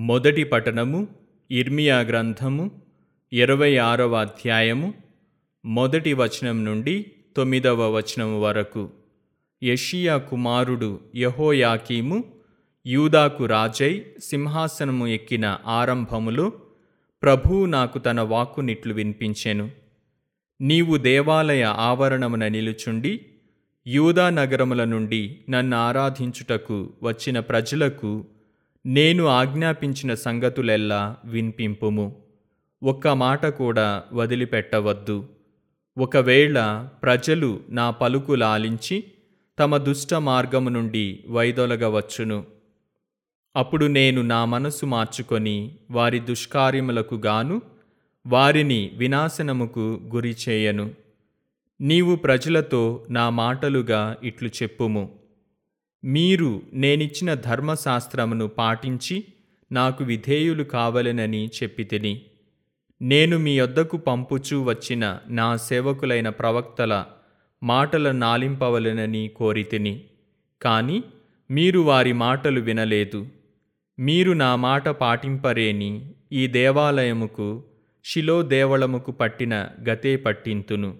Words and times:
మొదటి 0.00 0.44
పఠనము 0.44 1.08
ఇర్మియా 1.50 2.00
గ్రంథము 2.00 2.70
ఇరవై 3.32 3.76
ఆరవ 3.76 4.14
అధ్యాయము 4.14 4.94
మొదటి 5.64 6.12
వచనం 6.12 6.64
నుండి 6.64 7.06
తొమ్మిదవ 7.36 7.96
వచనం 7.96 8.42
వరకు. 8.42 8.90
యషియా 9.62 10.16
కుమారుడు 10.16 11.00
యహోయాకీము 11.16 12.24
యూదాకు 12.86 13.46
రాజై 13.46 14.04
సింహాసనము 14.22 15.06
ఎక్కిన 15.06 15.58
ఆరంభములో 15.66 16.52
ప్రభువు 17.22 17.66
నాకు 17.66 17.98
తన 17.98 18.20
వాక్కునిట్లు 18.20 18.94
వినిపించెను. 18.94 19.70
నీవు 20.60 20.96
దేవాలయ 20.96 21.62
ఆవరణమున 21.62 22.48
నిలుచుండి 22.48 23.20
యూదా 23.86 24.30
నగరముల 24.30 24.84
నుండి 24.84 25.38
నన్ను 25.50 25.76
ఆరాధించుటకు 25.76 26.92
వచ్చిన 27.02 27.40
ప్రజలకు 27.40 28.24
నేను 28.88 29.26
ఆజ్ఞాపించిన 29.26 30.14
సంగతులెల్లా 30.14 31.16
వినిపింపుము. 31.24 32.16
ఒక్క 32.82 33.08
మాట 33.08 33.46
కూడా 33.46 34.02
వదిలిపెట్టవద్దు. 34.12 35.28
ఒకవేళ 35.98 36.88
ప్రజలు 37.02 37.60
నా 37.68 37.90
పలుకు 37.90 38.32
లాలించి 38.32 39.04
తమ 39.58 39.76
దుష్ట 39.76 40.14
మార్గము 40.14 40.68
నుండి 40.68 41.24
వైదొలగవచ్చును. 41.28 42.44
అప్పుడు 43.56 43.86
నేను 43.86 44.22
నా 44.22 44.44
మనసు 44.44 44.86
మార్చుకొని 44.86 45.74
వారి 45.90 46.18
దుష్కార్యములకు 46.18 47.14
గాను 47.14 47.62
వారిని 48.26 48.90
వినాశనముకు 48.94 50.00
గురి 50.14 50.36
చేయను 50.48 50.90
నీవు 51.80 52.16
ప్రజలతో 52.16 53.06
నా 53.10 53.30
మాటలుగా 53.30 54.16
ఇట్లు 54.22 54.48
చెప్పుము. 54.48 55.27
మీరు 56.04 56.62
నేనిచ్చిన 56.72 57.34
ధర్మశాస్త్రమును 57.34 58.46
పాటించి 58.46 59.24
నాకు 59.72 60.04
విధేయులు 60.04 60.62
కావలెనని 60.62 61.50
చెప్పితిని 61.62 62.22
నేను 63.02 63.38
మీ 63.38 63.58
యొద్దకు 63.58 63.96
పంపుచూ 63.96 64.62
వచ్చిన 64.62 65.18
నా 65.28 65.56
సేవకులైన 65.56 66.28
ప్రవక్తల 66.28 67.04
మాటల 67.62 68.12
నాలింపవలెనని 68.12 69.30
కోరితిని 69.36 70.04
కాని 70.62 71.02
మీరు 71.50 71.80
వారి 71.80 72.12
మాటలు 72.12 72.60
వినలేదు. 72.60 73.26
మీరు 73.98 74.32
నా 74.32 74.56
మాట 74.56 74.88
పాటింపరేని 74.88 76.14
ఈ 76.32 76.46
దేవాలయముకు 76.46 77.64
శిలో 78.04 78.42
దేవళముకు 78.42 79.12
పట్టిన 79.12 79.68
గతే 79.88 80.16
పట్టింతును. 80.16 80.96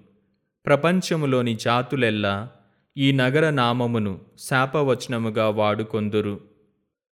ప్రపంచములోని 0.66 1.55
జాతులెల్లా 1.55 2.50
ఈ 2.98 3.12
నగర 3.12 3.50
నామమును 3.50 4.20
శాపవచనముగా 4.38 5.48
వాడుకొందురు. 5.48 6.41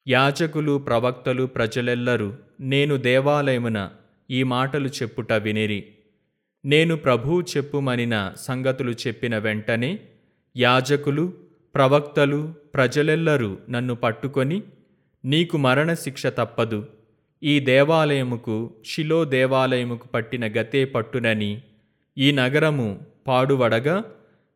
యాజకులు 0.09 0.78
ప్రవక్తలు 0.78 1.47
ప్రజలెల్లరూ 1.47 2.33
నేను 2.61 2.97
దేవాలయమున 2.97 3.91
ఈ 4.31 4.43
మాటలు 4.43 4.89
చెప్పుట 4.89 5.33
వినిరి. 5.33 5.84
నేను 6.65 6.97
ప్రభువు 6.97 7.41
చెప్పుమనిన 7.41 8.33
సంగతులు 8.37 8.91
చెప్పిన 8.91 9.39
వెంటనే 9.39 9.98
యాజకులు 10.56 11.33
ప్రవక్తలు 11.75 12.55
ప్రజలెల్లరూ 12.75 13.56
నన్ను 13.71 13.95
పట్టుకొని 13.95 14.62
నీకు 15.25 15.56
మరణశిక్ష 15.56 16.27
తప్పదు. 16.27 16.87
ఈ 17.43 17.61
దేవాలయముకు 17.61 18.75
శిలో 18.87 19.25
దేవాలయముకు 19.25 20.09
పట్టిన 20.09 20.47
గతే 20.47 20.84
పట్టునని 20.84 21.62
ఈ 22.19 22.33
నగరము 22.33 23.00
పాడువడగా 23.27 24.05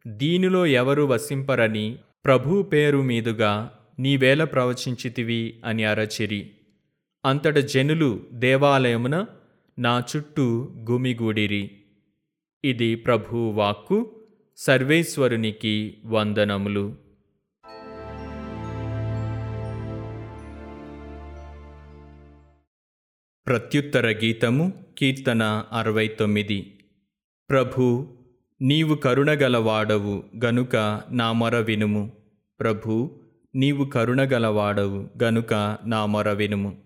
దీనిలో 0.06 0.66
ఎవరు 0.66 1.02
వసింపరని 1.02 1.98
ప్రభు 2.24 2.62
పేరు 2.62 2.98
మీదుగా 2.98 3.78
నీవేల 3.98 4.44
ప్రవచించితివి 4.44 5.60
అని 5.64 5.84
అరచిరి. 5.84 6.50
అంతట 7.24 7.58
జనులు 7.58 8.26
దేవాలయమున 8.32 9.26
నా 9.78 10.04
చుట్టూ 10.16 10.74
గుమిగూడిరి. 10.90 11.70
ఇది 12.64 12.94
ప్రభు 12.94 13.36
వాక్కు 13.50 14.20
సర్వేశ్వరునికి 14.56 15.98
వందనములు. 16.04 16.96
ప్రత్యుత్తర 23.46 24.08
గీతము 24.08 24.84
కీర్తన 24.98 25.64
అరవై 25.72 26.08
తొమ్మిది. 26.08 26.78
ప్రభు 27.50 28.08
నీవు 28.62 28.94
కరుణగలవాడవు 28.94 30.22
గనుక 30.44 31.00
నా 31.10 31.32
మొర 31.32 31.56
వినుము. 31.56 32.12
ప్రభు 32.60 33.10
నీవు 33.54 33.84
కరుణగలవాడవు 33.84 35.08
గనుక 35.22 35.78
నా 35.86 36.06
మొర 36.06 36.32
వినుము. 36.32 36.76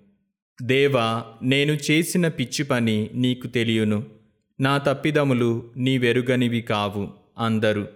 దేవా 0.62 1.24
నేను 1.42 1.72
చేసిన 1.72 2.28
పిచ్చి 2.28 2.64
పని 2.64 3.10
నీకు 3.14 3.46
తెలియను. 3.46 4.04
నా 4.60 4.78
తప్పిదములు 4.78 5.70
నీవెరుగనివి 5.76 6.60
కావు 6.60 7.08
అందరు. 7.38 7.88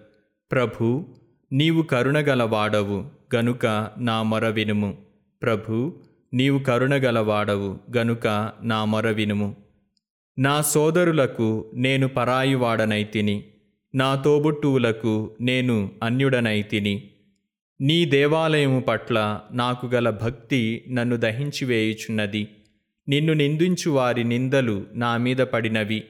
ప్రభు 0.53 1.07
నీవు 1.53 1.83
కరుణగలవాడవు 1.83 3.05
గనుక 3.37 3.91
నా 3.99 4.23
మొర 4.23 4.49
వినుము. 4.49 4.97
ప్రభు 5.43 5.97
నీవు 6.35 6.59
కరుణగలవాడవు 6.59 7.79
గనుక 7.97 8.53
నా 8.63 8.85
మొర 8.85 9.11
వినుము. 9.11 9.57
నా 10.39 10.63
సోదరులకు 10.63 11.71
నేను 11.75 12.09
పరాయివాడనైతిని. 12.09 13.45
నా 13.95 14.15
తోబుట్టువులకు 14.15 15.31
నేను 15.41 15.91
అన్యుడనైతిని 16.03 17.11
నీ 17.81 18.05
దేవాలయము 18.05 18.81
పట్ల 18.81 19.41
నాకు 19.53 19.87
గల 19.87 20.11
భక్తి 20.11 20.85
నన్ను 20.91 21.17
దహించివేయుచున్నది 21.17 22.49
నిన్ను 23.09 23.33
నిందించు 23.33 23.91
వారి 23.91 24.25
నిందలు 24.25 24.87
నా 24.95 25.17
మీద 25.17 25.37
పడినవి. 25.37 26.05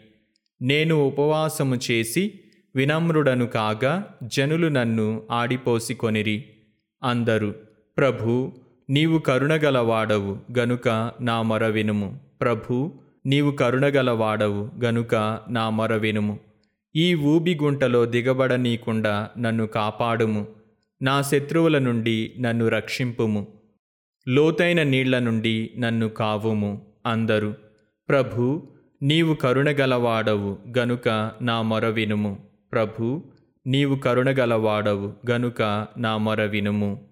నేను 0.63 0.95
ఉపవాసము 0.95 1.79
చేసి 1.91 2.41
వినమ్రుడను 2.77 3.47
కాగా 3.47 4.09
జనులు 4.23 4.69
నన్ను 4.69 5.23
ఆడిపోసికొనిరి. 5.31 6.45
అందరు 7.03 7.55
ప్రభు 7.99 8.53
నీవు 8.91 9.19
కరుణగలవాడవు 9.19 10.39
గనుక 10.59 11.13
నా 11.21 11.43
మొర 11.43 11.67
వినుము 11.67 12.21
ప్రభు 12.41 12.93
నీవు 13.27 13.51
కరుణగలవాడవు 13.51 14.71
గనుక 14.85 15.15
నా 15.51 15.71
మొర 15.71 15.95
వినుము 15.95 16.48
ఈ 16.97 17.15
ఊబిగుంటలో 17.15 18.05
దిగబడనీకుండా 18.05 19.29
నన్ను 19.39 19.67
కాపాడుము. 19.67 20.47
నా 21.03 21.23
శత్రువుల 21.23 21.79
నుండి 21.79 22.35
నన్ను 22.41 22.69
రక్షింపుము. 22.69 23.47
లోతైన 24.29 24.83
నీళ్ళ 24.83 25.19
నుండి 25.19 25.71
నన్ను 25.79 26.09
కావుము 26.09 26.87
అందరు. 27.07 27.55
ప్రభు 28.09 28.69
నీవు 29.03 29.35
కరుణగలవాడవు 29.35 30.59
గనుక 30.79 31.33
నా 31.43 31.63
మొర 31.63 31.87
వినుము. 31.87 32.39
ప్రభు 32.73 33.25
నీవు 33.67 33.97
కరుణగలవాడవు 33.97 35.13
గనుక 35.31 35.87
నా 35.99 36.17
మొర 36.17 36.43
వినుము. 36.43 37.09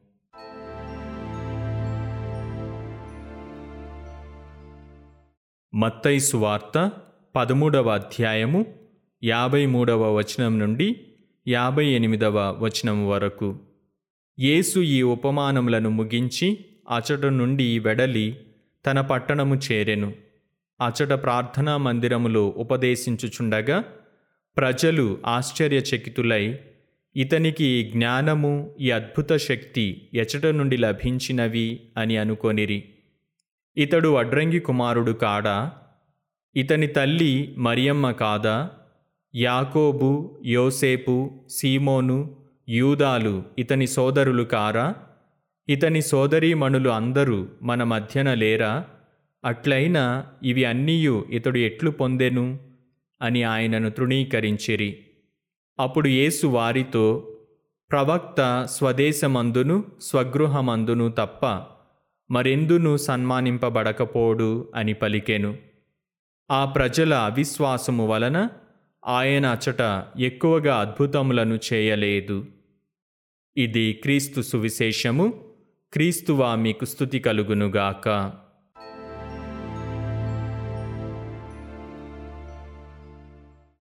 మత్తైసు 5.75 6.37
వార్త 6.37 6.91
పదమూడవ 7.37 7.89
అధ్యాయము 7.89 8.86
యాభై 9.25 9.67
మూడవ 9.67 10.17
వచనం 10.17 10.59
నుండి 10.59 11.01
యాభై 11.49 11.87
ఎనిమిదవ 11.87 12.57
వచనం 12.59 13.09
వరకు. 13.09 13.59
యేసు 14.41 14.81
ఈ 14.81 15.03
ఉపమానములను 15.03 15.91
ముగించి 15.91 16.59
అచట 16.91 17.27
నుండి 17.27 17.79
వెడలి 17.79 18.37
తన 18.87 19.01
పట్టణము 19.01 19.55
చేరెను. 19.55 20.13
అచట 20.81 21.09
ప్రార్థనా 21.09 21.77
మందిరములో 21.77 22.47
ఉపదేశించుచుండగా 22.47 23.85
ప్రజలు 24.57 25.19
ఆశ్చర్యచకితులై 25.27 26.59
ఇతనికి 27.17 27.65
ఈ 27.65 27.91
జ్ఞానము 27.91 28.75
ఈ 28.81 28.91
అద్భుత 28.91 29.33
శక్తి 29.33 30.09
ఎచట 30.15 30.47
నుండి 30.47 30.77
లభించినవి 30.77 31.81
అని 31.97 32.17
అనుకొనిరి. 32.17 32.85
ఇతడు 33.77 34.15
అడ్రంగి 34.15 34.61
కుమారుడు 34.61 35.13
కాడా? 35.13 35.73
ఇతని 36.57 36.87
తల్లి 36.87 37.55
మరియమ్మ 37.59 38.11
కాదా? 38.11 38.71
యాకోబు 39.37 40.39
యోసేపు 40.47 41.31
సీమోను 41.51 42.37
యూదాలు 42.69 43.43
ఇతని 43.59 43.87
సోదరులు 43.87 44.43
కారా? 44.43 44.95
ఇతని 45.69 46.03
సోదరీమణులు 46.03 46.91
అందరూ 46.91 47.47
మన 47.63 47.83
మధ్యన 47.83 48.35
లేరా? 48.35 48.85
అట్లయినా 49.45 50.27
ఇవి 50.43 50.65
అన్నీయు 50.65 51.25
ఇతడు 51.31 51.59
ఎట్లు 51.59 51.91
పొందెను? 51.91 52.59
అని 53.23 53.43
ఆయనను 53.43 53.91
తృణీకరించిరి. 53.91 54.99
అప్పుడు 55.81 56.09
యేసు 56.09 56.47
వారితో 56.47 57.37
ప్రవక్త 57.91 58.67
స్వదేశమందును 58.71 59.85
స్వగృహమందును 60.01 61.09
తప్ప 61.09 61.63
మరెందును 62.31 62.97
సన్మానింపబడకపోడు 62.97 64.73
అని 64.75 64.95
పలికెను. 64.95 65.57
ఆ 66.51 66.65
ప్రజల 66.65 67.15
అవిశ్వాసము 67.15 68.07
వలన 68.07 68.49
ఆయన 69.07 69.47
అచట 69.47 70.05
ఎక్కువగా 70.21 70.77
అద్భుతములను 70.77 71.59
చేయలేదు. 71.73 72.47
ఇది 73.57 73.93
క్రీస్తు 73.93 74.41
సువిశేషము. 74.41 75.45
క్రీస్తువా 75.93 76.55
మీకు 76.55 76.85
స్థుతి 76.85 77.19
కలుగునుగాక. 77.19 78.33